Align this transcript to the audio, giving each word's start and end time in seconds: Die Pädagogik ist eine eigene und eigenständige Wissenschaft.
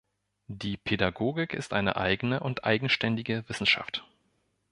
Die 0.47 0.77
Pädagogik 0.77 1.53
ist 1.53 1.73
eine 1.73 1.95
eigene 1.95 2.39
und 2.39 2.63
eigenständige 2.63 3.47
Wissenschaft. 3.47 4.03